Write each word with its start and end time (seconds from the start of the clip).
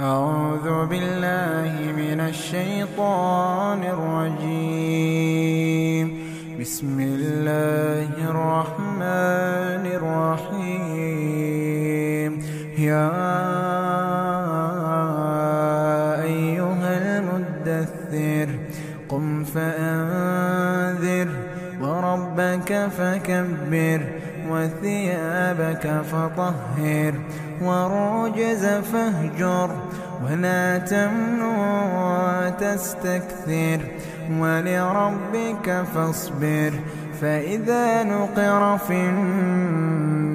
أعوذ 0.00 0.86
بالله 0.86 1.92
من 1.94 2.20
الشيطان 2.20 3.82
الرجيم. 3.94 5.26
بسم 6.60 7.00
الله 7.00 8.10
الرحمن 8.30 9.86
الرحيم. 9.94 11.22
يا 12.78 13.10
أيها 16.22 16.92
المدثر 16.98 18.48
قم 19.08 19.44
فأنذر 19.44 21.28
وربك 21.80 22.88
فكبر. 22.98 24.00
وثيابك 24.48 26.02
فطهر 26.12 27.14
والرجز 27.62 28.66
فاهجر 28.66 29.70
ولا 30.24 30.78
تمنع 30.78 32.50
تستكثر 32.50 33.80
ولربك 34.40 35.84
فاصبر 35.94 36.72
فإذا 37.20 38.02
نقر 38.02 38.78
في 38.78 38.94
الناقور 39.08 40.34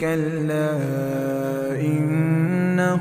كلا 0.00 0.70
إنه 1.80 3.00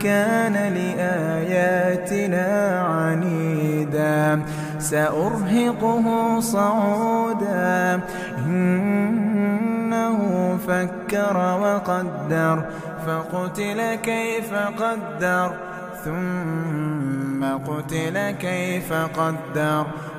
كان 0.00 0.52
لآياتنا 0.52 2.46
عنيدا. 2.80 4.42
سأرهقه 4.78 6.40
صعودا. 6.40 8.00
إنه 8.46 10.18
فكر 10.68 11.36
وقدر. 11.62 12.64
فقتل 13.06 13.94
كيف 13.94 14.54
قدر. 14.54 15.52
ثم 16.04 17.44
قتل 17.44 18.30
كيف 18.30 18.92
قدر. 18.92 19.86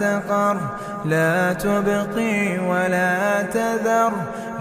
سقر. 0.00 0.56
لا 1.04 1.52
تبقي 1.52 2.58
ولا 2.58 3.42
تذر. 3.42 4.12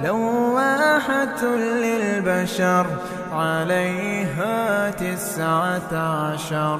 لواحة 0.04 1.42
للبشر 1.44 2.86
عليها 3.34 4.90
تسعة 4.90 5.92
عشر. 5.94 6.80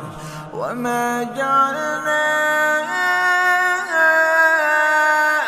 وما 0.54 1.24
جعلنا 1.24 2.26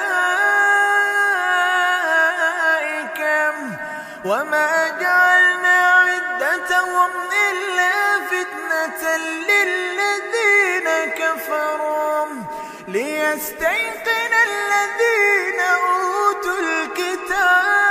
وما 4.25 4.69
جعلنا 5.01 5.10
ليستيقن 12.93 14.33
الذين 14.51 15.61
أوتوا 15.61 16.59
الكتاب. 16.61 17.91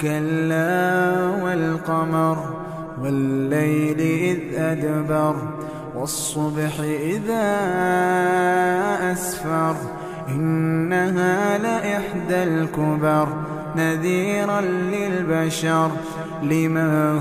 كلا 0.00 1.14
والقمر 1.42 2.38
والليل 3.02 4.00
إذ 4.00 4.58
أدبر 4.58 5.36
والصبح 5.94 6.80
إذا 6.80 7.46
أسفر 9.12 9.76
إنها 10.28 11.58
لإحدى 11.58 12.42
الكبر 12.42 13.28
نذيرا 13.76 14.60
للبشر 14.60 15.90
لمن 16.42 17.20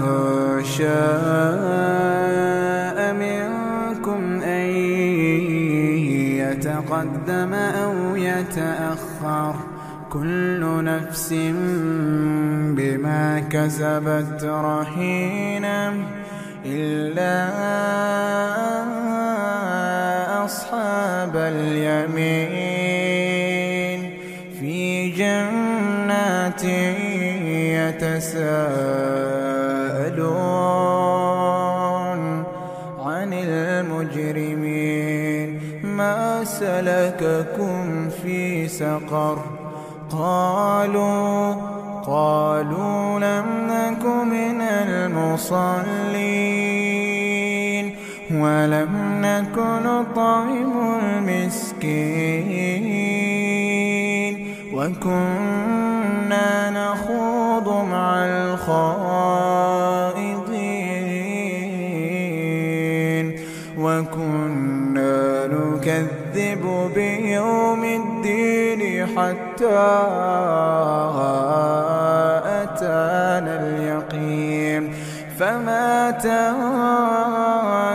شاء 0.64 0.96
منكم 3.14 4.42
أن 4.42 4.70
يتقدم 6.40 7.54
أو 7.54 8.16
يتأخر 8.16 9.56
كل 10.16 10.84
نفس 10.84 11.34
بما 12.78 13.40
كسبت 13.50 14.44
رهينة 14.44 15.94
إلا 16.66 17.52
أصحاب 20.46 21.36
اليمين 21.36 22.50
في 24.60 25.10
جنات 25.10 26.64
يتساءلون 31.26 32.44
عن 33.00 33.34
المجرمين 33.34 34.80
ما 35.84 36.44
سلككم 36.44 38.10
في 38.24 38.68
سقر 38.68 39.55
قالوا 40.12 41.54
قالوا 42.08 43.20
لم 43.20 43.46
نك 43.70 44.06
من 44.06 44.62
المصلين 44.62 46.26
ولم 48.32 48.90
نكن 49.22 49.84
نطعم 49.84 50.72
المسكين 51.26 52.06
وكنا 54.74 56.50
نخوض 56.70 57.86
مع 57.92 58.26
الخائضين 62.26 63.36
وكنا 63.80 65.48
نكذب 65.48 66.92
بيوم 66.96 67.75
حتى 69.56 69.80
أتانا 72.64 73.54
اليقين 73.60 74.94
فما 75.40 76.12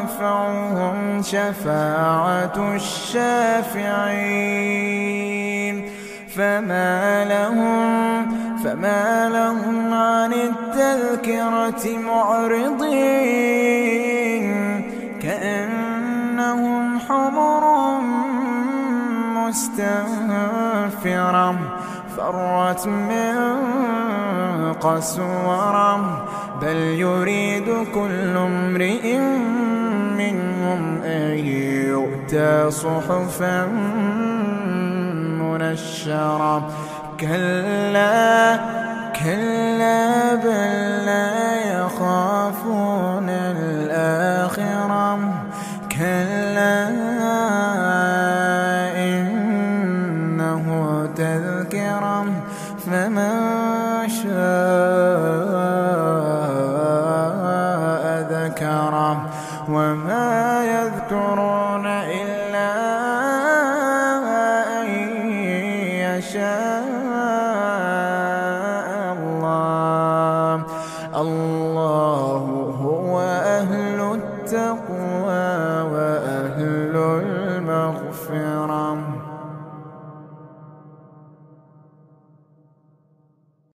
تنفعهم 0.07 1.23
شفاعة 1.23 2.77
الشافعين 2.77 3.91
فما 6.37 7.25
لهم 7.25 8.27
فما 8.65 9.29
لهم 9.29 9.95
عن 9.95 10.33
التذكرة 10.33 11.99
معرضين 11.99 13.41
كأنهم 15.23 16.99
حمر 16.99 17.60
مستنفرة 19.51 21.49
فرت 22.17 22.87
من 22.87 23.35
قسورة 24.73 26.25
بل 26.63 26.77
يريد 26.77 27.69
كل 27.95 28.37
امرئ 28.37 29.19
منهم 30.19 31.03
أن 31.03 31.39
يؤتى 31.91 32.71
صحفا 32.71 33.67
منشرة 35.41 36.71
كلا 37.21 38.57
كلا 39.25 40.35
بل 40.35 41.07
لا 41.07 41.35
يخافون 41.73 43.29
الآخرة. 43.29 45.19
كلا 46.01 47.20
ذكرا 58.61 59.17
وما 59.69 60.65
يذكرون 60.65 61.87
إلا 61.87 62.71
أن 64.81 64.89
يشاء 66.19 66.51
الله. 69.13 70.65
الله 71.17 72.45
هو 72.83 73.21
أهل 73.21 73.90